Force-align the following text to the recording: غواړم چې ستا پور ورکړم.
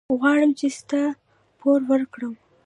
غواړم 0.19 0.51
چې 0.59 0.67
ستا 0.77 1.03
پور 1.59 1.79
ورکړم. 1.89 2.33